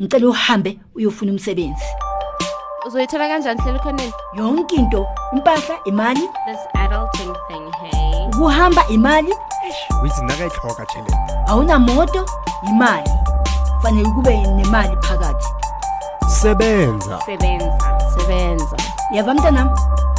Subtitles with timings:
[0.00, 1.84] ngicela uhambe uyofuna umsebenzi.
[2.86, 6.20] Uzoyithola kanjani hlela ukhoneni yonke into impahla imali.
[6.20, 8.26] This adulting thing hey.
[8.26, 9.32] Ukuhamba imali.
[10.02, 12.26] Withi nakayitlhoga tšhelete awunamoto
[12.68, 13.10] imali.
[13.82, 15.46] Fanele kube nemali phakathi.
[16.28, 17.20] Sebenza.
[17.26, 17.78] Sebenza.
[18.18, 18.76] Sebenza.
[19.12, 19.70] Yava mntanam?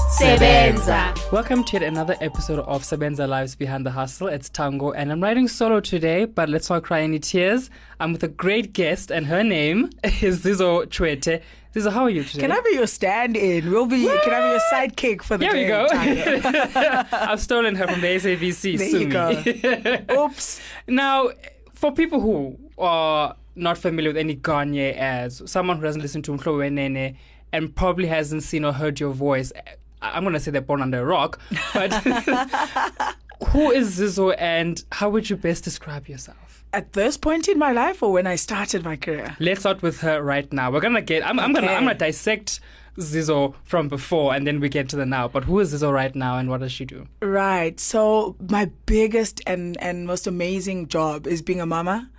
[0.08, 4.28] Sebenza Welcome to yet another episode of Sebenza Lives Behind the Hustle.
[4.30, 7.70] It's Tango, and I'm writing solo today, but let's not cry any tears.
[8.00, 9.90] I'm with a great guest, and her name
[10.22, 11.42] is Zizo Tshwete.
[11.76, 12.40] Zizo, how are you today?
[12.40, 13.70] Can I be your stand-in?
[13.70, 14.06] We'll be.
[14.06, 16.40] Can I be your sidekick for the Here we day?
[16.40, 17.04] go.
[17.12, 18.78] I've stolen her from the SABC.
[18.78, 20.16] There Sue you me.
[20.24, 20.62] Oops.
[20.88, 21.32] Now,
[21.74, 26.32] for people who are not familiar with any Ganye as someone who doesn't listen to
[26.32, 27.18] Mhlo Wenene
[27.52, 30.82] and probably hasn't seen or heard your voice, I- I'm going to say they're born
[30.82, 31.40] under a rock,
[31.74, 31.94] but
[33.50, 36.64] who is Zizo and how would you best describe yourself?
[36.74, 39.36] At this point in my life, or when I started my career?
[39.40, 40.70] Let's start with her right now.
[40.70, 41.26] We're gonna get.
[41.26, 41.68] I'm, I'm gonna.
[41.68, 42.60] I'm gonna dissect
[42.98, 45.28] Zizo from before, and then we get to the now.
[45.28, 47.08] But who is Zizo right now, and what does she do?
[47.22, 47.80] Right.
[47.80, 52.10] So my biggest and and most amazing job is being a mama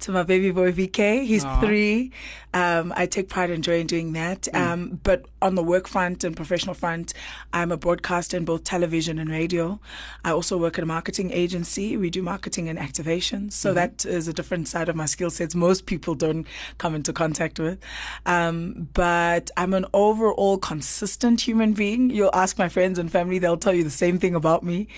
[0.00, 1.24] to my baby boy VK.
[1.24, 1.60] He's Aw.
[1.60, 2.12] three.
[2.54, 4.48] Um, I take pride and joy in doing that.
[4.54, 7.12] Um, but on the work front and professional front,
[7.52, 9.80] I'm a broadcaster in both television and radio.
[10.24, 11.96] I also work at a marketing agency.
[11.96, 13.52] We do marketing and activations.
[13.52, 16.46] So that is a different side of my skill sets most people don't
[16.78, 17.78] come into contact with.
[18.24, 22.10] Um, but I'm an overall consistent human being.
[22.10, 24.88] You'll ask my friends and family, they'll tell you the same thing about me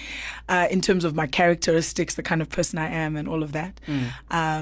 [0.49, 3.53] uh, in terms of my characteristics, the kind of person I am, and all of
[3.53, 3.81] that.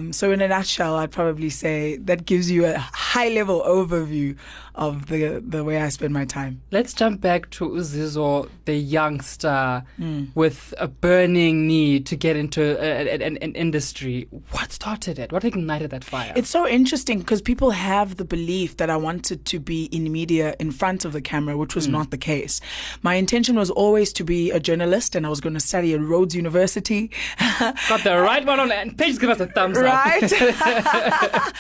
[0.09, 4.37] Um, so, in a nutshell, I'd probably say that gives you a high level overview
[4.75, 6.63] of the, the way I spend my time.
[6.71, 10.27] Let's jump back to Zizo, the youngster Hmm.
[10.37, 14.29] with a burning need to get into a, a- an, an industry.
[14.53, 15.33] What started it?
[15.33, 16.33] What ignited that fire?
[16.37, 20.55] It's so interesting because people have the belief that I wanted to be in media
[20.61, 22.61] in front of the camera, which was not the case.
[23.03, 26.01] My intention was always to be a journalist and I was going to study at
[26.01, 27.11] Rhodes University.
[27.59, 29.98] Got the right one on, please give us a thumbs up.
[30.05, 31.53] Right?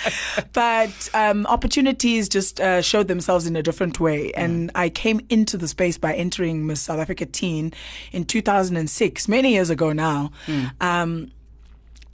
[0.52, 4.32] but um, opportunities just uh, showed themselves in a different way.
[4.32, 7.72] And I came into the space by entering Miss South Africa Teen
[8.12, 10.30] in 2006, many years ago now.
[10.80, 11.32] Um,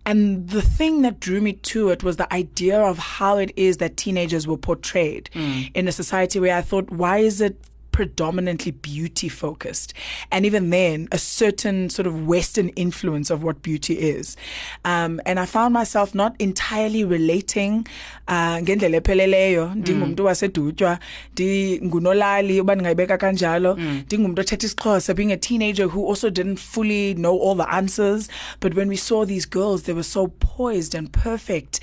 [0.07, 3.79] and the thing that drew me to it was the idea of how it is
[3.79, 5.31] that teenagers were portrayed
[5.73, 7.57] in a society where I thought, why is it
[7.95, 9.95] predominantly beauty focused?
[10.33, 14.37] And even then, a certain sort of Western influence of what beauty is.
[14.85, 17.87] Um, and I found myself not entirely relating
[18.29, 19.75] uh, ngendlela epheleleyo.
[19.75, 20.99] Ndingumuntu wasedutywa
[21.33, 23.75] ndingunolali uba ndingayibeka kanjalo.
[24.07, 28.29] Ndingumuntu othetha isixhosa being a teenager who also didn't fully know all the answers.
[28.61, 31.81] But when we saw these girls they were so poised and perfect.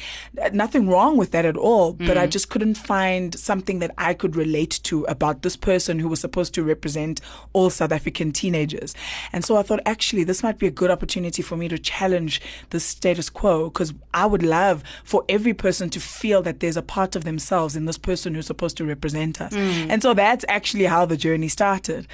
[0.53, 4.35] Nothing wrong with that at all but i just couldn't find something that i could
[4.35, 7.21] relate to about this person who was supposed to represent
[7.53, 8.95] all south african teenagers.
[9.31, 12.41] And so i thought actually this might be a good opportunity for me to challenge
[12.71, 16.81] the status quo because i would love for every person to feel that there's a
[16.81, 20.85] part of themselves in this person who's supposed to represent us and so that's actually
[20.85, 22.07] how the journey started.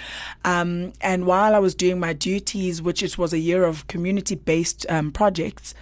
[0.45, 4.85] Um, and while i was doing my duties which it was a year of community-based
[4.89, 5.73] um, projects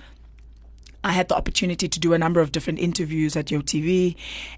[1.05, 4.15] I had the opportunity to do a number of different interviews at YoTV.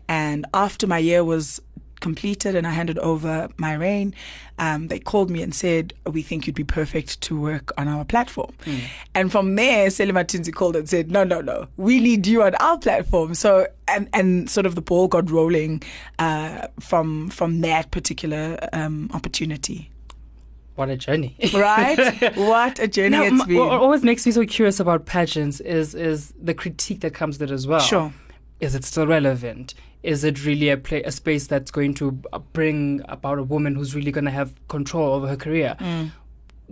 [0.07, 1.61] And after my year was
[1.99, 4.13] completed and I handed over my reign,
[4.59, 8.05] um, they called me and said, We think you'd be perfect to work on our
[8.05, 8.53] platform.
[9.13, 12.77] And from there, Selimathunzi called and said, No, no, no, we need you on our
[12.77, 13.33] platform.
[13.33, 15.83] So, and, and sort of the ball got rolling
[16.19, 19.91] uh, from, from that particular um, opportunity.
[20.75, 21.35] What a journey.
[21.55, 21.97] Right?
[22.35, 23.57] what a journey Now, it's been.
[23.57, 27.49] what always makes me so curious about pageants is is the critique that comes with
[27.49, 27.79] it as well.
[27.79, 28.13] Sure.
[28.59, 29.73] Is it still relevant?
[30.03, 33.75] Is it really a play, a space that's going to uh, bring about a woman
[33.75, 35.75] who's really going to have control over her career?
[35.79, 36.11] Mm.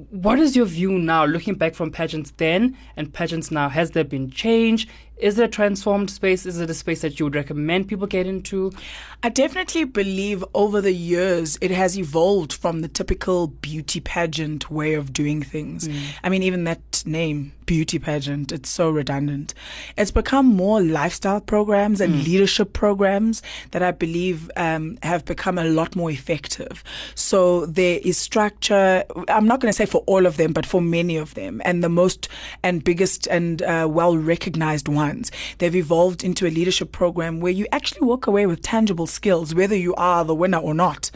[0.09, 3.69] What is your view now, looking back from pageants then and pageants now?
[3.69, 4.88] Has there been change?
[5.17, 6.45] Is it a transformed space?
[6.45, 8.72] Is it a space that you would recommend people get into?
[9.23, 14.93] I definitely believe over the years it has evolved from the typical beauty pageant way
[14.93, 15.87] of doing things.
[16.23, 19.53] I mean, even that name, beauty pageant, it's so redundant.
[19.97, 23.41] It's become more lifestyle programs and leadership programs
[23.72, 26.84] that I believe um, have become a lot more effective.
[27.16, 29.03] So there is structure.
[29.29, 31.61] I'm not going to say for all of them, but for many of them.
[31.63, 32.28] And the most
[32.63, 35.04] and biggest and uh, well recognized one
[35.57, 39.75] They've evolved into a leadership program where you actually walk away with tangible skills, whether
[39.75, 41.11] you are the winner or not.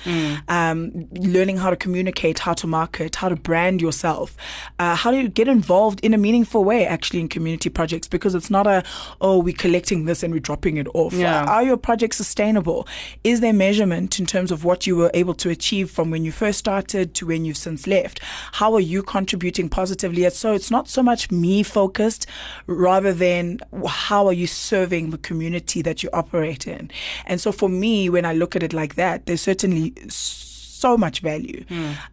[0.48, 4.36] Um, learning how to communicate, how to market, how to brand yourself,
[4.80, 8.50] uh, how to get involved in a meaningful way, actually, in community projects, because it's
[8.50, 8.84] not a,
[9.22, 11.14] oh, we're collecting this and we're dropping it off.
[11.14, 11.46] Yeah.
[11.46, 12.88] Are your projects sustainable?
[13.24, 16.32] Is there measurement in terms of what you were able to achieve from when you
[16.32, 18.20] first started to when you've since left?
[18.54, 20.30] How are you contributing positively?
[20.30, 22.26] So it's not so much me focused,
[22.68, 26.92] rather than how are you serving the community that you operate in?
[27.26, 31.20] And so for me, when I look at it like that, there's certainly so much
[31.20, 31.66] value.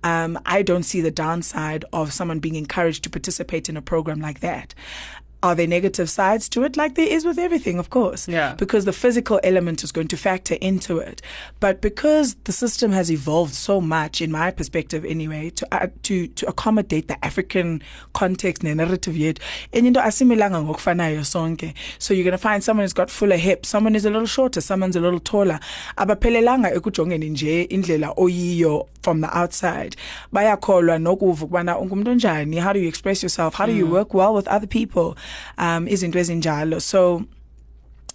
[0.02, 4.20] Um, I don't see the downside of someone being encouraged to participate in a program
[4.20, 4.74] like that.
[5.42, 6.76] Are there negative sides to it?
[6.76, 8.26] Like there is with everything, of course.
[8.26, 8.54] Yeah.
[8.54, 11.22] Because the physical element is going to factor into it.
[11.60, 16.26] But because the system has evolved so much, in my perspective anyway, to uh, to
[16.28, 19.38] to accommodate the African context ne-narrative yet,
[19.72, 21.74] and ngokufanayo sonke.
[21.98, 24.96] So you're gonna find someone who's got fuller hips, someone is a little shorter, someone's
[24.96, 25.60] a little taller.
[25.96, 29.96] Abaphelelanga ekujongeni nje indlela oyiyo from the outside.
[30.32, 34.34] Bayakholwa nokuva ukubana ungumuntu onjani, how do you express yourself, how do you work well
[34.34, 35.16] with other people,
[35.58, 36.80] um, izinto ezinjalo.
[36.80, 37.24] So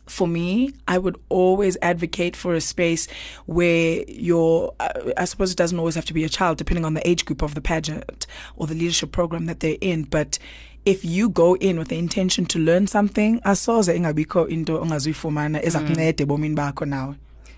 [0.08, 3.08] for me, I would always advocate for a space
[3.46, 6.96] where you're, uh, I suppose it doesn't always have to be a child, depending on
[6.96, 8.28] the age group of the pageant
[8.58, 10.04] or the leadership program that they're in.
[10.04, 10.38] But
[10.86, 16.24] if you go in with the intention to learn something, asoze ingabikho into ongazuyifumana ezakunceda
[16.25, 17.16] ebomini bakho nawe.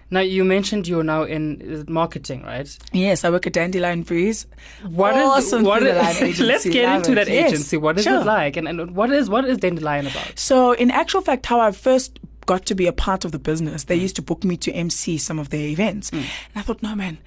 [0.09, 2.77] Now you mentioned you're now in marketing, right?
[2.91, 4.45] Yes, I work at Dandelion Breeze.
[4.87, 6.43] What is Awesome what is- line agency.
[6.43, 7.15] let's get Love into it.
[7.15, 7.77] that Yes, agency.
[7.77, 8.21] What is sure.
[8.21, 10.37] it like, and, and what is what is Dandelion about?
[10.37, 13.85] So, in actual fact, how I first got to be a part of the business,
[13.85, 14.01] they mm.
[14.01, 16.11] used to book me to MC some of their events.
[16.11, 16.17] Mm.
[16.17, 16.27] And
[16.57, 17.17] I thought, no, man,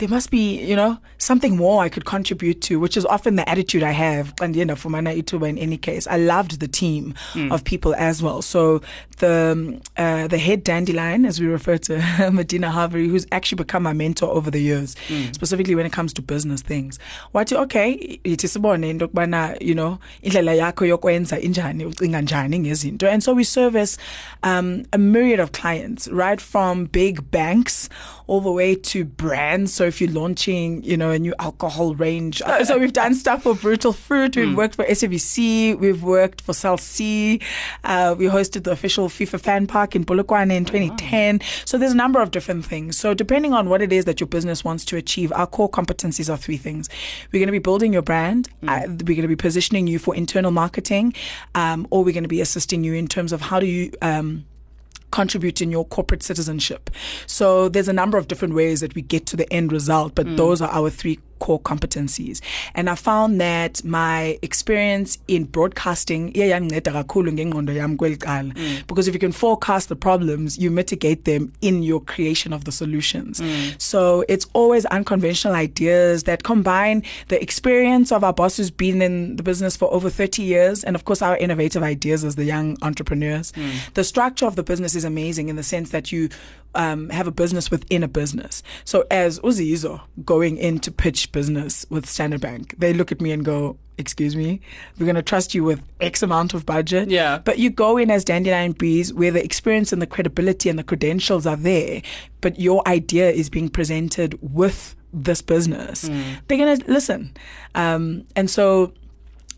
[0.00, 3.46] there must be, you know, something more I could contribute to, which is often the
[3.48, 4.32] attitude I have.
[4.40, 7.14] And, you know, for Mana Ituba in any case, I loved the team
[7.50, 8.40] of people as well.
[8.40, 8.80] So,
[9.18, 13.92] the uh, the head dandelion, as we refer to Medina Harvey, who's actually become my
[13.92, 14.96] mentor over the years,
[15.32, 16.98] specifically when it comes to business things.
[17.34, 17.92] Wathi okay,
[18.24, 23.02] it is into kubana, you know, indlela yakho yokwenza injani, ucinga njani.
[23.02, 23.98] And so we service
[24.42, 27.90] um, a myriad of clients, right from big banks
[28.30, 29.74] all the way to brands.
[29.74, 32.40] So if you're launching, you know, a new alcohol range.
[32.42, 34.36] Uh, so we've done stuff for Brutal Fruit.
[34.36, 35.76] We've worked for SABC.
[35.76, 37.40] We've worked for Cell C.
[37.82, 41.40] Uh, we hosted the official FIFA fan park in Polokwane in 2010.
[41.64, 42.96] So there's a number of different things.
[42.96, 46.32] So depending on what it is that your business wants to achieve, our core competencies
[46.32, 46.88] are three things.
[47.32, 48.48] We're going to be building your brand.
[48.62, 51.14] Uh, we're going to be positioning you for internal marketing,
[51.56, 53.92] um, or we're going to be assisting you in terms of how do you.
[54.00, 54.44] Um,
[55.10, 56.90] contribute in your corporate citizenship.
[57.26, 60.26] So there's a number of different ways that we get to the end result, but
[60.26, 60.36] mm.
[60.36, 62.40] those are our three core competencies.
[62.74, 68.54] And I found that my experience in broadcasting iye yandinceda kakhulu ngengqondo yam kweli cala.
[68.54, 68.86] Mm.
[68.86, 72.72] because if you can forecast the problems, you mitigate them in your creation of the
[72.72, 73.40] solutions.
[73.40, 73.80] Mm.
[73.80, 79.36] So it's always unconventional ideas that combine the experience of our boss who's been in
[79.36, 82.76] the business for over 30 years and of course our innovative ideas as the young
[82.82, 83.52] entrepreneurs.
[83.52, 83.92] Mm.
[83.94, 86.28] The structure of the business is amazing in the sense that you
[86.74, 88.62] um, have a business within a business.
[88.84, 93.32] So as Uzizo going in to pitch business with Standard Bank, they look at me
[93.32, 94.60] and go, excuse me,
[94.98, 97.10] we're going to trust you with X amount of budget.
[97.10, 97.38] Yeah.
[97.38, 100.84] But you go in as Dandelion Breeze where the experience and the credibility and the
[100.84, 102.02] credentials are there,
[102.40, 106.02] but your idea is being presented with this business.
[106.02, 107.36] They're going to listen.
[107.74, 108.92] Um, and so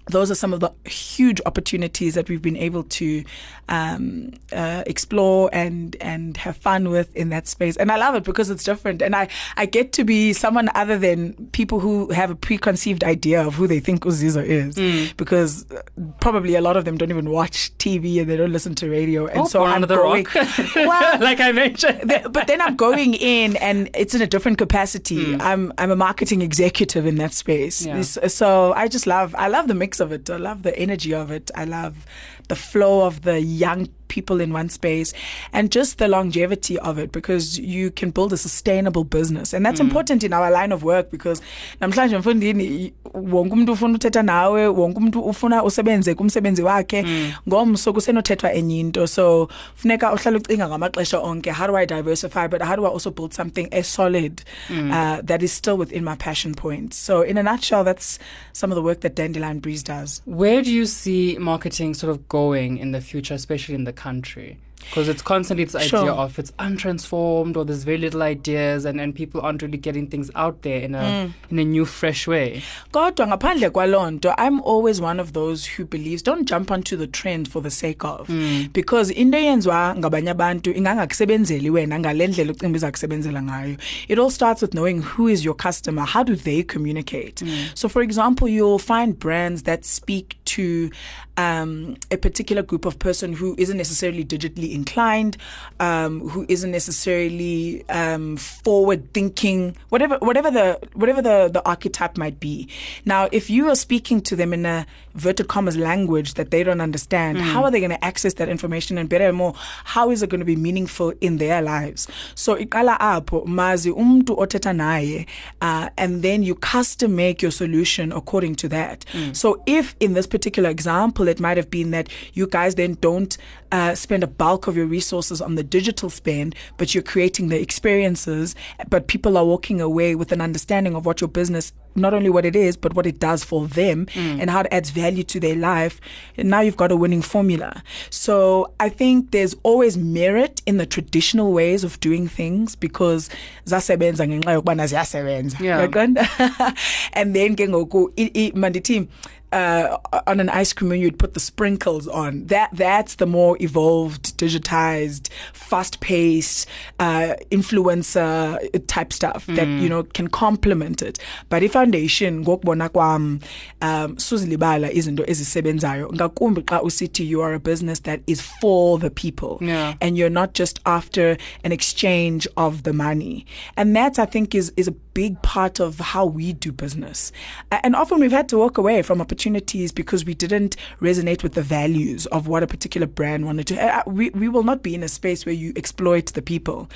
[0.07, 3.25] those are some of the huge opportunities that we've been able to
[3.69, 7.77] um, uh, explore and and have fun with in that space.
[7.77, 10.99] And I love it because it's different, and I I get to be someone other
[10.99, 15.83] than people who have a preconceived idea of who they think Uzizo is, because uh,
[16.21, 19.27] probably a lot of them don't even watch TV and they don't listen to radio,
[19.27, 20.35] and Oh, so I'm going, rock.
[20.77, 22.11] well, like I mentioned.
[22.11, 25.37] the- but then I'm going in and it's in a different capacity.
[25.37, 27.87] I'm I'm a marketing executive in that space.
[27.87, 28.03] Yeah.
[28.03, 30.29] So I just love I love the mix of it.
[30.31, 31.51] I love the energy of it.
[31.55, 32.07] I love
[32.49, 35.15] the flow of the young people in one space
[35.53, 39.55] and just the longevity of it because you can build a sustainable business.
[39.55, 39.89] And that's mm.
[39.89, 41.41] important in our line of work because
[41.81, 47.03] namhlanje mfundini wonke umuntu ufuna uthetha nawe wonke umuntu ufuna usebenze kumsebenzi wakhe.
[47.03, 47.33] Mm.
[47.49, 49.07] Ngomso kusenothethwa enye into.
[49.07, 53.11] So funeka uhlale ucinga ngamaxesha onke how do i diversify but how do i also
[53.11, 54.91] build something as solid mm.
[54.91, 56.97] uh, that is still within my passion points?
[56.97, 58.19] So in a nutshell that's
[58.53, 60.23] some of the work that dandelion breeze does.
[60.25, 64.57] Where do you see marketing sort of going in the future, especially in the country?
[64.91, 66.11] Because it's constantly this idea Sure.
[66.25, 70.29] of it's untransformed or there's very little ideas and, and people aren't really getting things
[70.35, 71.33] out there in a Mm.
[71.51, 72.63] in a new fresh way.
[72.91, 77.49] kodwa ngaphandle kwalonto i'm always one of those who believes don't jump onto the trend
[77.49, 78.29] for the sake of
[78.73, 83.77] because into eyenziwa ngabanye abantu ingangakusebenzeli wena ngale ndlela ucimba izakusebenzela ngayo
[84.09, 87.45] it all starts with knowing who is your customer how do they communicate
[87.75, 90.91] so for example you'll find brands that speak to
[91.37, 95.37] um, a particular group of person who isn't necessarily digitally inclined,
[95.81, 102.39] um, who isn't necessarily um, forward thinking, whatever, whatever the whatever the, the archetype might
[102.39, 102.69] be.
[103.05, 106.81] Now, if you are speaking to them in a verted commas language that they don't
[106.81, 108.99] understand, how are they going to access that information?
[108.99, 109.55] And better and more,
[109.85, 112.09] how is it going to be meaningful in their lives?
[112.35, 115.27] So, ikala apho mazi umtu othetha naye,
[115.63, 119.05] uh, and then you custom make your solution according to that.
[119.33, 123.37] So, if in this particular example, it might have been that you guys then don't
[123.73, 127.61] uh, spend a bulk of your resources on the digital spend, but you're creating the
[127.61, 128.55] experiences,
[128.89, 132.45] but people are walking away with an understanding of what your business, not only what
[132.45, 135.57] it is, but what it does for them and how it adds value to their
[135.57, 136.01] life.
[136.37, 137.83] And now you've got a winning formula.
[138.11, 143.31] So I think there's always merit in the traditional ways of doing things because
[143.65, 145.61] zasebenza ngenxa yokubana ziyasebenza.
[145.61, 145.83] Yeah.
[147.15, 148.13] And then ke ngoku
[148.55, 149.09] mandithi
[149.53, 152.47] uh, on an ice cream when you'd put the sprinkles on.
[152.47, 160.29] That that's the more evolved, digitized, fast-paced, uh, influencer type stuff that you know can
[160.29, 161.19] complement it.
[161.49, 163.41] But ifoundation ngokubona kwam
[163.83, 169.11] um suzilibala izinto ezisebenzayo ngakumbi xa usithi you are a business that is for the
[169.11, 169.95] people Yeah.
[170.01, 173.47] and you're not just after an exchange of the money.
[173.77, 177.33] And that I think is is a big part of how we do business.
[177.71, 181.61] And often we've had to walk away from opportunities because we didn't resonate with the
[181.63, 183.75] values of what a particular brand wanted to.
[183.99, 186.89] Uh, we we will not be in a space where you exploit the people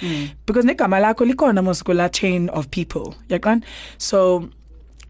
[0.46, 3.14] because negama lakho likhona mos kula chain of people.
[3.98, 4.48] So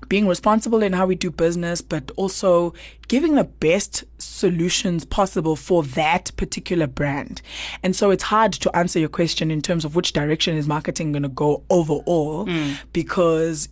[0.08, 2.74] being responsible in how we do business, but also
[3.08, 7.42] giving the best solutions possible for that particular brand.
[7.82, 11.12] And so it's hard to answer your question in terms of which direction is marketing
[11.12, 12.48] going to go overall
[12.92, 13.68] because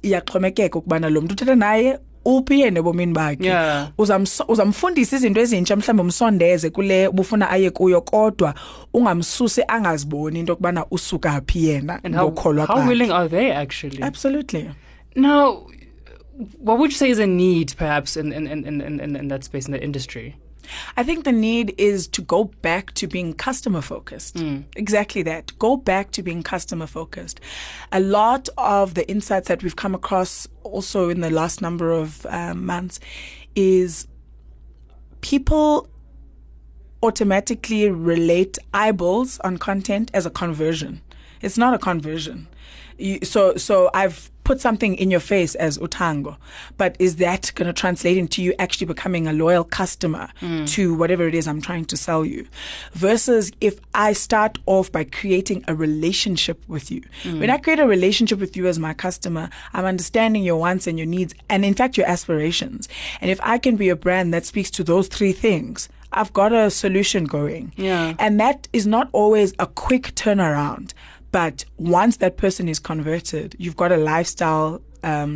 [2.24, 3.88] iyaxhomekeka ukubana lo mntu uphi yena ebomini bakhe Yeah.
[4.48, 8.54] Uzamfundisa izinto ezintsha mhlawumbe umsondeze kule ubufuna aye kuyo kodwa
[8.94, 14.02] ungamsusi angaziboni into yokubana usuka phi yena And how, ngokholwa how willing are they actually?
[14.02, 14.70] absolutely
[15.16, 15.66] Now,
[16.58, 19.44] what would you say is a need perhaps in, in, in, in, in, in that
[19.44, 20.34] space, in that industry?
[20.96, 24.36] I think the need is to go back to being customer focused.
[24.76, 25.58] Exactly that.
[25.58, 27.40] Go back to being customer focused.
[27.92, 32.26] A lot of the insights that we've come across also in the last number of
[32.26, 33.00] um, months
[33.54, 34.06] is
[35.20, 35.88] people
[37.02, 41.02] automatically relate eyeballs on content as a conversion.
[41.42, 42.48] It's not a conversion.
[42.98, 46.36] You, so, so I've put something in your face as utango,
[46.76, 50.68] but is that going to translate into you actually becoming a loyal customer mm.
[50.68, 52.46] to whatever it is I'm trying to sell you?
[52.92, 57.02] Versus if I start off by creating a relationship with you.
[57.22, 57.40] Mm.
[57.40, 60.98] When I create a relationship with you as my customer, I'm understanding your wants and
[60.98, 62.88] your needs, and in fact, your aspirations.
[63.20, 66.52] And if I can be a brand that speaks to those three things, I've got
[66.52, 67.72] a solution going.
[67.76, 68.14] Yeah.
[68.18, 70.94] And that is not always a quick turnaround.
[71.38, 75.32] But once that person is converted, you've got a lifestyle um,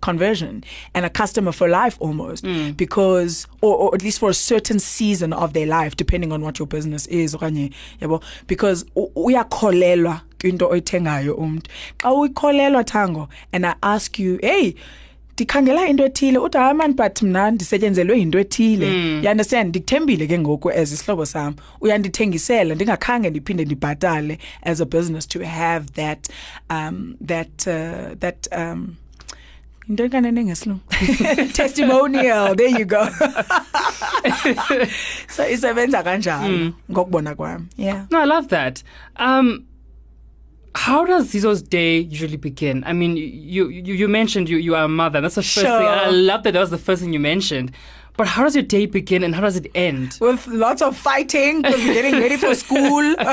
[0.00, 2.42] conversion and a customer for life almost
[2.76, 6.58] because or, or at least for a certain season of their life depending on what
[6.58, 7.36] your business is
[8.46, 14.74] because u- uyakholelwa kwinto oyithengayo umuntu xa uyikholelwa tango and i ask you hey
[15.34, 18.86] ndikhangela into ethile uthi hayi mani but mna ndisetyenzelwe yinto ethile.
[19.22, 19.68] You understand?
[19.68, 21.54] Ndikuthembile ke ngoku as isihlobo sam.
[21.80, 26.28] Uyandithengisela ndingakhange ndiphinde ndibhatale as a business to have that
[26.70, 28.94] um that uh, that um
[29.88, 30.80] into kanene ngesilungu?
[31.52, 32.54] Testimonial.
[32.56, 33.08] There you go.
[35.28, 38.06] So isebenza kanjalo ngokubona kwami yeah.
[38.10, 38.82] No, I love that.
[39.16, 39.64] Um,
[40.74, 42.82] how does Zizo's day usually begin?
[42.86, 45.20] I mean, you you, you mentioned you, you are a mother.
[45.20, 45.66] That's the first thing.
[45.66, 46.12] And I Sure.
[46.12, 47.72] love that that was the first thing you mentioned.
[48.16, 50.18] But how does your day begin and how does it end?
[50.20, 53.14] with lots of fighting because we're getting ready for school.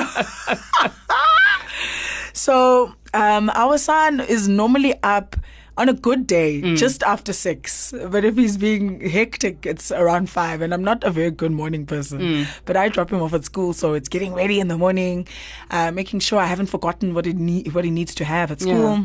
[2.34, 5.36] so um, our son is normally up
[5.79, 10.62] on a good day just after six, but if he's being hectic, it's around five.
[10.62, 13.71] And I'm not a very good morning person, but I drop him off at school,
[13.74, 15.27] so it's getting ready in the morning,
[15.71, 18.59] uh, making sure I haven't forgotten what he need, what he needs to have at
[18.62, 18.91] school.
[18.98, 19.03] Yeah.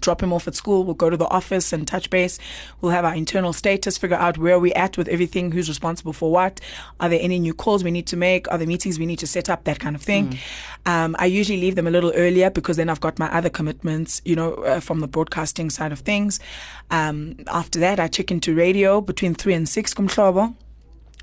[0.00, 0.84] Drop him off at school.
[0.84, 2.38] We'll go to the office and touch base.
[2.80, 6.30] We'll have our internal status, figure out where we're at with everything, who's responsible for
[6.30, 6.60] what.
[7.00, 8.50] Are there any new calls we need to make?
[8.50, 9.64] Are there meetings we need to set up?
[9.64, 10.38] That kind of thing.
[10.86, 14.22] Um, I usually leave them a little earlier because then I've got my other commitments,
[14.24, 16.38] you know, uh, from the broadcasting side of things.
[16.90, 20.54] Um, after that, I check into radio between three and six kumhlobo.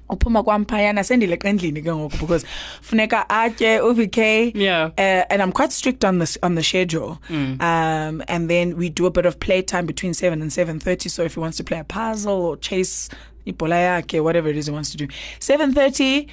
[0.10, 2.46] Uphuma kwamphayana sendileqa endlini ke ngoku because
[2.82, 4.18] funeka atye uvk
[4.56, 4.86] Yeah.
[4.98, 7.62] uh, and i'm quite strict on this on the schedule Mm.
[7.62, 11.36] um, and then we do a bit of playtime between 7 and 7.30 so if
[11.36, 13.10] he wants to play a puzzle or chase
[13.48, 15.08] ibhola yakhe whatever it is he wants to do
[15.40, 16.28] 7.30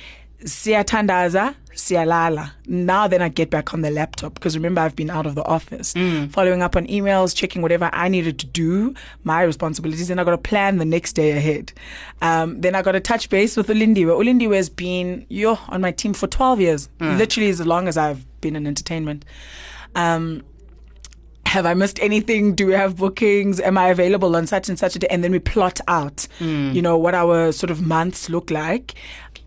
[0.44, 2.50] siyathandaza siyalala.
[2.66, 5.44] Now then i get back on the laptop because remember i've been out of the
[5.44, 5.94] office.
[6.30, 8.94] Following up on emails checking whatever i needed to do
[9.24, 11.72] my responsibilities then i got to plan the next day ahead.
[12.22, 14.06] Um, then i got to touch base with ulindiwe.
[14.06, 16.88] Ulindiwe has been yo on my team for 12 years.
[17.00, 19.24] Literally as long as i've been in entertainment.
[19.94, 20.42] Um,
[21.46, 22.54] have I missed anything?
[22.54, 23.58] Do we have bookings?
[23.58, 25.08] Am I available on such and such a day?
[25.10, 28.94] And then we plot out, you know, what our sort of months look like.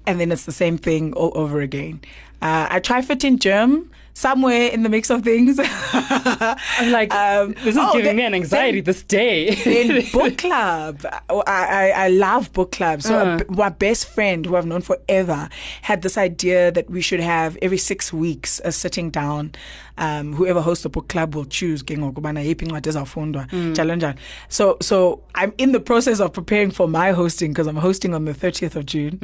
[0.05, 2.01] And then it's the same thing all over again.
[2.41, 5.57] Uh, I try fitting in germ somewhere in the mix of things.
[5.63, 9.47] I'm like, Um, this is oh, giving then- me an anxiety this day.
[9.65, 11.05] in book club.
[11.29, 13.01] I, I, I love book club.
[13.01, 13.39] So Uh.
[13.47, 15.49] a- my best friend, who I've known forever,
[15.83, 19.53] had this idea that we should have every six weeks a sitting down.
[19.97, 23.95] Um, whoever hosts the book club will choose ke ngoku ubana yiphi incwadi ezawufundwa njalo
[23.95, 24.15] njalo.
[24.49, 28.25] So so i'm in the process of preparing for my hosting because i'm hosting on
[28.25, 29.19] the 30th of june.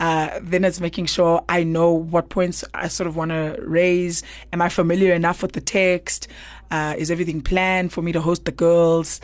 [0.00, 4.22] Uh, then it's making sure i know what points i sort of want to raise.
[4.52, 6.28] Am i familiar enough with the text?
[6.70, 9.20] Uh, is everything planned for me to host the girls?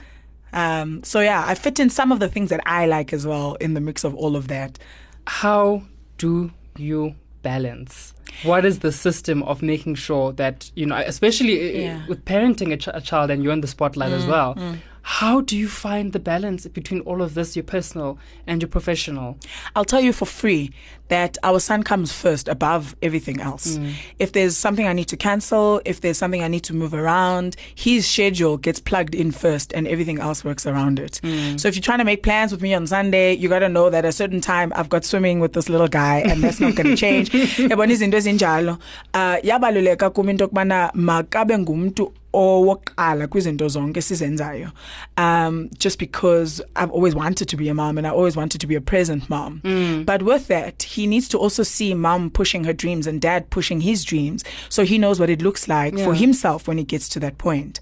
[0.52, 3.54] Um, so yeah, I fit in some of the things that I like as well
[3.60, 4.78] in the mix of all of that.
[5.26, 5.82] How
[6.18, 8.12] do you balance?
[8.42, 12.06] What is the system of making sure that, you know, especially uh, Yeah.
[12.08, 14.56] with parenting a, ch- a child and you're in the spotlight as well?
[15.02, 19.38] How do you find the balance between all of this, your personal and your professional?
[19.74, 20.72] I'll tell you for free
[21.08, 23.76] that our son comes first above everything else.
[23.76, 23.94] Mm.
[24.18, 27.56] If there's something I need to cancel, if there's something I need to move around,
[27.74, 31.20] his schedule gets plugged in first and everything else works around it.
[31.24, 31.58] Mm.
[31.58, 33.90] So if you're trying to make plans with me on Sunday, you got to know
[33.90, 36.74] that at a certain time I've got swimming with this little guy and that's not
[36.76, 37.30] going to change.
[37.70, 38.78] Yabona izinto ezinjalo.
[39.12, 44.70] Uh, yabaluleka kum into kubana makabe ngumuntu owokuqala kwizinto zonke sizenzayo
[45.16, 48.66] um just because I've always wanted to be a mom and I always wanted to
[48.66, 49.60] be a present mom.
[50.06, 53.80] But with that he needs to also see mom pushing her dreams and dad pushing
[53.80, 54.44] his dreams.
[54.68, 57.80] So he knows what it looks like for himself when he gets to that point.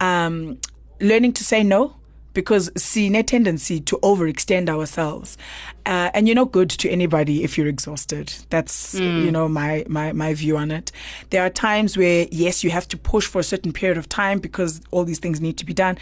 [0.00, 0.58] Um
[1.00, 1.94] learning to say no
[2.34, 5.38] because sine tendency to overextend ourselves.
[5.86, 8.34] Uh, and you're not good to anybody if you're exhausted.
[8.50, 10.92] That's you know my, my my view on it.
[11.30, 14.38] There are times where yes you have to push for a certain period of time
[14.40, 15.96] because all these things need to be done.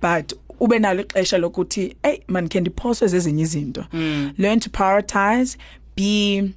[0.00, 3.86] But ube nalo ixesha lokuthi hey man ndiphoswe zezinye izinto.
[4.38, 5.56] Learn to prioritize.
[5.94, 6.54] Be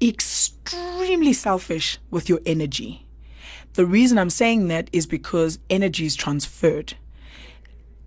[0.00, 3.00] extremely selfish with your energy.
[3.74, 6.94] The reason i'm saying that is because energy is transferred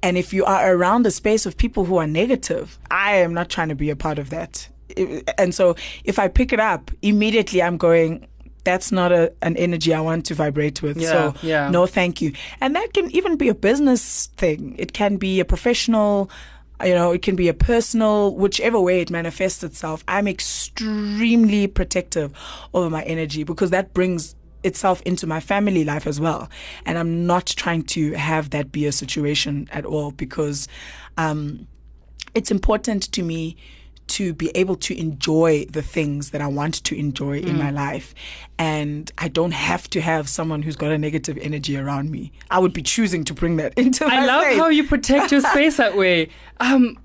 [0.04, 3.50] and if you are around a space of people who are negative, I am not
[3.50, 4.70] trying to be a part of that.
[5.38, 8.28] And so if I pick it up, immediately I'm going,
[8.64, 10.98] that's not a, an energy I want to vibrate with.
[10.98, 11.70] Yeah, so yeah.
[11.70, 12.34] no, thank you.
[12.62, 14.76] And that can even be a business thing.
[14.78, 16.30] It can be a professional,
[16.84, 20.04] you know, it can be a personal, whichever way it manifests itself.
[20.08, 22.34] I'm extremely protective
[22.74, 24.36] over my energy because that brings
[24.68, 26.50] itself into my family life as well.
[26.86, 30.68] And I'm not trying to have that be a situation at all because
[31.18, 31.68] um,
[32.36, 33.58] it's important to me
[34.08, 38.16] to be able to enjoy the things that I want to enjoy in my life.
[38.58, 42.32] And I don't have to have someone who's got a negative energy around me.
[42.50, 44.60] I would be choosing to bring that into my I love space.
[44.60, 46.30] how you protect your space that way.
[46.60, 46.98] Um,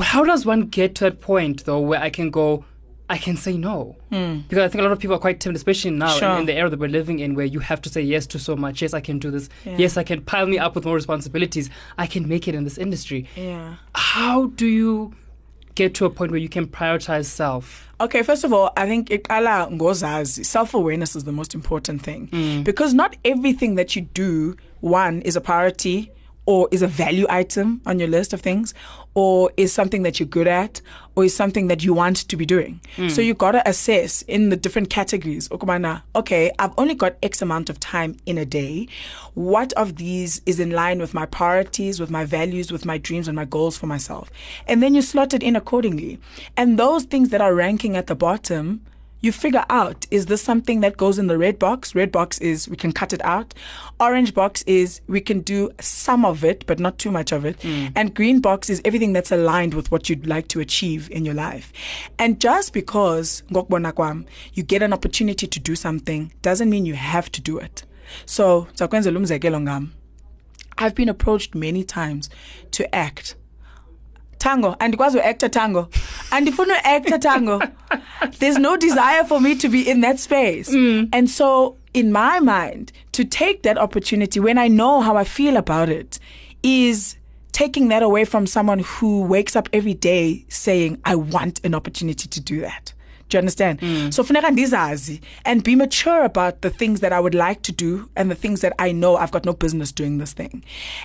[0.00, 2.64] how does one get to that point though, where I can go?
[3.12, 5.90] I can say no because I think a lot of people are quite timid, especially
[5.90, 6.16] now.
[6.16, 6.30] Sure.
[6.30, 8.38] in, in the era that we're living in, where you have to say yes to
[8.38, 8.80] so much.
[8.80, 9.50] Yes, I can do this.
[9.66, 9.76] Yeah.
[9.76, 11.68] Yes, I can pile me up with more responsibilities.
[11.98, 13.28] I can make it in this industry.
[13.36, 13.74] yeah.
[13.94, 15.12] How do you
[15.74, 17.88] get to a point where you can prioritize self?
[18.00, 20.44] Okay, first of all, I think iqala ngozazi.
[20.46, 22.28] Self-awareness is the most important thing.
[22.28, 22.64] Mm.
[22.64, 26.10] Because not everything that you do, one, is a priority
[26.46, 28.74] or is a value item on your list of things
[29.14, 30.80] or is something that you're good at
[31.14, 32.80] or is something that you want to be doing.
[32.96, 33.10] Mm.
[33.10, 35.48] So you got to assess in the different categories.
[35.52, 38.88] Okay, I've only got X amount of time in a day.
[39.34, 43.28] What of these is in line with my priorities, with my values, with my dreams
[43.28, 44.30] and my goals for myself?
[44.66, 46.18] And then you slot it in accordingly.
[46.56, 48.80] And those things that are ranking at the bottom,
[49.22, 51.94] you figure out is this something that goes in the red box?
[51.94, 53.54] Red box is we can cut it out.
[54.00, 57.58] Orange box is we can do some of it, but not too much of it.
[57.60, 57.92] Mm.
[57.94, 61.34] And green box is everything that's aligned with what you'd like to achieve in your
[61.34, 61.72] life.
[62.18, 63.42] And just because
[64.54, 67.84] you get an opportunity to do something doesn't mean you have to do it.
[68.26, 69.92] So, sakwenzela umzekelo ngam.
[70.78, 72.28] I've been approached many times
[72.72, 73.36] to act.
[74.42, 75.88] Tango, andikwazi uactor tango.
[76.30, 77.62] Andifuna uactor tango.
[78.40, 80.68] There's no desire for me to be in that space.
[80.68, 81.10] Mm.
[81.12, 85.56] And so in my mind, to take that opportunity when I know how I feel
[85.56, 86.18] about it
[86.64, 87.16] is
[87.52, 92.26] taking that away from someone who wakes up every day saying, I want an opportunity
[92.28, 92.94] to do that.
[93.28, 93.80] Do you understand?
[93.80, 94.12] Mm.
[94.12, 98.08] So funeka ndizazi and be mature about the things that I would like to do
[98.16, 100.64] and the things that I know I've got no business doing this thing.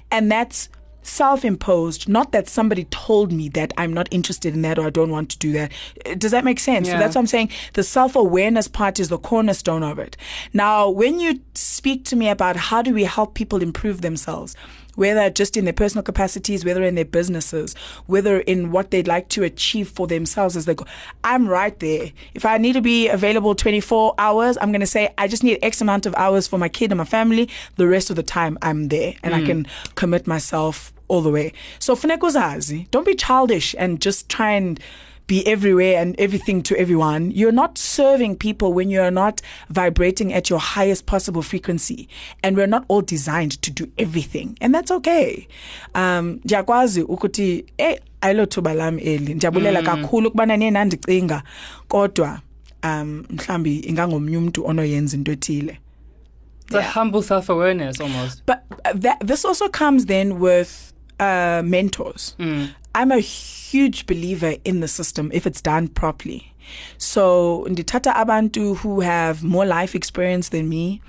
[0.09, 0.69] And that's
[1.07, 5.11] self-imposed, not that somebody told me that I'm not interested in that or I don't
[5.11, 5.71] want to do that.
[6.17, 6.87] Does that make sense?
[6.89, 7.49] So that's what I'm saying.
[7.73, 10.17] The self-awareness part is the cornerstone of it.
[10.53, 14.55] Now, when you speak to me about how do we help people improve themselves,
[14.97, 17.75] whether just in their personal capacities, whether in their businesses,
[18.07, 20.85] whether in what they'd like to achieve for themselves as they go.
[21.23, 22.11] I'm right there.
[22.33, 25.59] If I need to be available 24 hours, I'm going to say, I just need
[25.61, 27.47] X amount of hours for my kid and my family.
[27.75, 29.45] The rest of the time, I'm there and I mm.
[29.45, 31.53] can commit myself all the way.
[31.77, 32.89] So, funeka uzazi.
[32.89, 34.79] don't be childish and just try and
[35.27, 37.31] be everywhere and everything to everyone.
[37.31, 42.07] You're not serving people when you're not vibrating at your highest possible frequency.
[42.43, 44.57] And we're not all designed to do everything.
[44.61, 45.47] And that's okay.
[45.95, 49.33] Um, ndiyakwazi ukuthi, eh, ayilo thuba lam eli.
[49.33, 51.43] Ndiyabulela kakhulu ukubana niye nandicinga.
[51.87, 52.41] Kodwa,
[52.83, 55.77] um, mhlambi ingangomnye umuntu onoyenza into ethile.
[56.65, 58.45] It's a humble self awareness almost.
[58.45, 62.35] But uh, that this also comes then with uh, mentors.
[62.93, 63.19] I'm a
[63.71, 66.53] huge believer in the system if it's done properly.
[66.97, 71.01] So ndithatha abantu who have more life experience than me,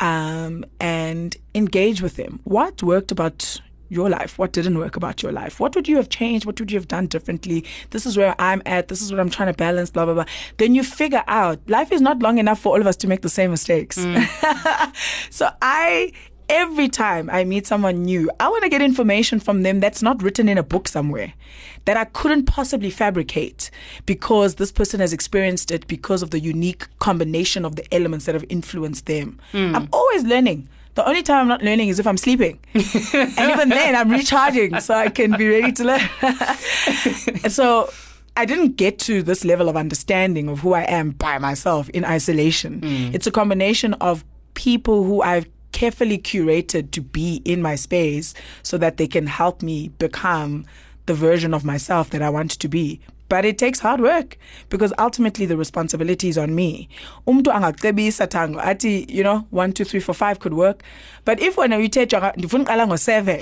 [0.00, 2.40] um, and engage with them.
[2.44, 4.38] What worked about your life?
[4.38, 5.60] What didn't work about your life?
[5.60, 6.44] What would you have changed?
[6.44, 7.64] What would you have done differently?
[7.90, 8.88] This is where I'm at.
[8.88, 9.90] This is what I'm trying to balance.
[9.90, 10.24] Blah blah blah.
[10.56, 13.22] Then you figure out life is not long enough for all of us to make
[13.22, 13.96] the same mistakes.
[15.30, 16.12] so I
[16.48, 20.22] every time I meet someone new, I want to get information from them that's not
[20.22, 21.34] written in a book somewhere,
[21.84, 23.70] that I couldn't possibly fabricate
[24.04, 28.34] because this person has experienced it because of the unique combination of the elements that
[28.34, 29.38] have influenced them.
[29.52, 29.74] Hmm.
[29.74, 30.68] I'm always learning.
[30.94, 32.58] The only time I'm not learning is if I'm sleeping.
[32.74, 36.08] and even then, I'm recharging so I can be ready to learn.
[36.22, 37.92] and so
[38.34, 42.04] I didn't get to this level of understanding of who I am by myself in
[42.04, 42.80] isolation.
[42.80, 43.14] Hmm.
[43.14, 45.46] It's a combination of people who I've
[45.76, 50.64] carefully curated to be in my space so that they can help me become
[51.04, 52.98] the version of myself that I want to be.
[53.28, 54.38] But it takes hard work
[54.70, 56.88] because ultimately the responsibility is on me.
[57.26, 60.82] Umtu angacebisa tango ati you know one two three four five could work,
[61.26, 63.40] but if when you take ndifuna uqala ngo seven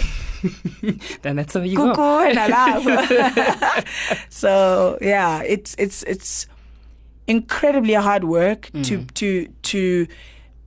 [1.23, 1.92] Then that's how you go.
[1.92, 3.85] kuku wena lapho.
[4.29, 6.47] so yeah, it's it's it's
[7.29, 9.14] incredibly hard work to mm.
[9.14, 10.07] to to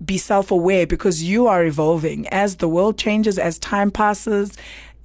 [0.05, 2.27] be self-aware because you are evolving.
[2.27, 4.55] As the world changes as time passes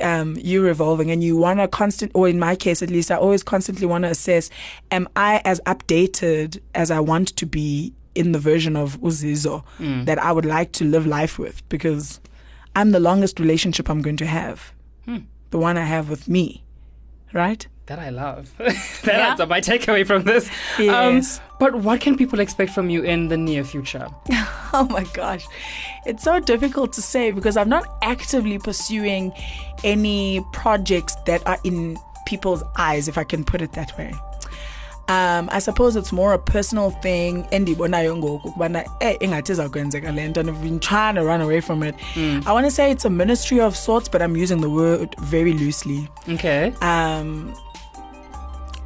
[0.01, 3.15] um, you're evolving and you want to constant or in my case at least i
[3.17, 4.51] always constantly want to assess
[4.91, 9.63] am i as updated as i want to be in the version of uzizo
[10.05, 11.67] that i would like to live life with?
[11.69, 12.21] Because
[12.75, 14.73] i'm the longest relationship i'm going to have.
[15.51, 16.65] The one i have with me
[17.33, 18.53] right That I love.
[19.05, 20.49] That's my takeaway from this.
[20.79, 21.39] Yes.
[21.39, 24.09] Um, but what can people expect from you in the near future?
[24.75, 25.45] Oh my gosh.
[26.07, 29.31] It's so difficult to say because I'm not actively pursuing
[29.85, 34.15] any projects that are in people's eyes, if I can put it that way.
[35.09, 40.41] Um, I suppose it's more a personal thing ngoku ukubana eh ingathi izawukwenzeka le nto
[40.41, 41.95] and I've been trying to run away from it.
[42.17, 45.53] I want to say it's a ministry of sorts, but I'm using the word very
[45.53, 46.09] loosely.
[46.29, 46.73] Okay.
[46.81, 47.53] um,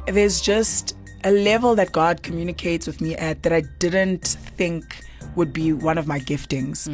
[0.07, 5.03] there's just a level that God communicates with me at that I didn't think
[5.35, 6.87] would be one of my giftings.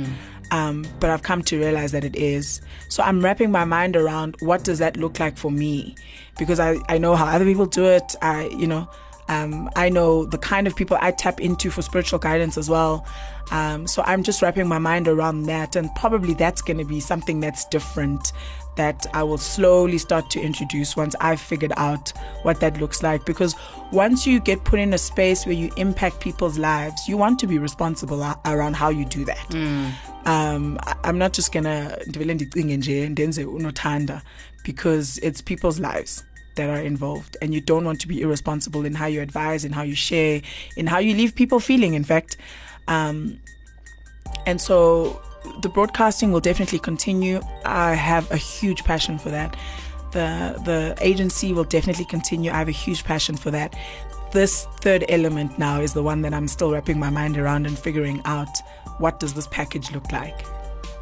[0.52, 2.62] Um, but I've come to realize that it is.
[2.90, 5.96] So I'm wrapping my mind around what does that look like for me?
[6.38, 8.16] Because I, I know how other people do it.
[8.22, 8.88] I, you know,
[9.30, 13.06] um, I know the kind of people I tap into for spiritual guidance as well.
[13.52, 15.76] Um, so I'm just wrapping my mind around that.
[15.76, 18.32] And probably that's going to be something that's different
[18.76, 23.24] that I will slowly start to introduce once I've figured out what that looks like.
[23.26, 23.56] Because
[23.92, 27.48] once you get put in a space where you impact people's lives, you want to
[27.48, 29.46] be responsible around how you do that.
[30.26, 34.22] Um, I- I'm not just gonna ndivele ndicinge nje ndenze unothanda
[34.64, 36.24] because it's people's lives.
[36.56, 39.72] That are involved, and you don't want to be irresponsible in how you advise, in
[39.72, 40.42] how you share,
[40.76, 41.94] in how you leave people feeling.
[41.94, 42.38] In fact,
[42.88, 43.40] um,
[44.46, 45.22] and so
[45.62, 47.42] the broadcasting will definitely continue.
[47.66, 49.56] I have a huge passion for that.
[50.12, 52.52] The the agency will definitely continue.
[52.52, 53.76] I have a huge passion for that.
[54.32, 57.78] This third element now is the one that I'm still wrapping my mind around and
[57.78, 58.50] figuring out
[58.98, 60.46] what does this package look like.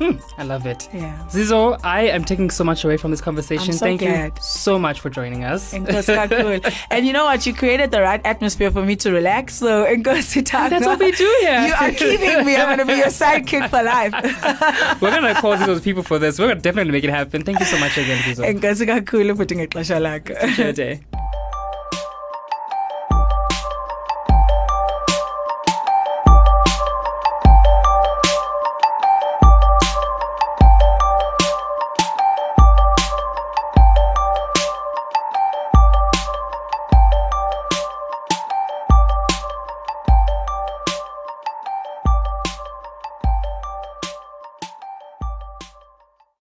[0.37, 0.89] I love it.
[0.93, 1.17] Yeah.
[1.29, 3.73] Zizo, I am taking so much away from this conversation.
[3.73, 5.73] So Thank you so much for joining us.
[6.91, 7.45] And you know what?
[7.45, 9.55] You created the right atmosphere for me to relax.
[9.55, 10.69] So Nkosi Taka.
[10.69, 11.67] That's what we do here.
[11.67, 12.55] You are keeping me.
[12.55, 14.13] I'm going to be your sidekick for life.
[15.01, 16.39] We're gonna call Zizo's people for this.
[16.39, 17.43] We're gonna definitely make it happen.
[17.43, 18.43] Thank you so much again, Zizo.
[18.53, 20.33] Nkosi kakhulu futhi ngexesha lakho.
[20.43, 20.99] Enjoy your day.